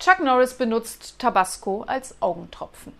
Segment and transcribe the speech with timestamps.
[0.00, 2.94] Chuck Norris benutzt Tabasco als Augentropfen.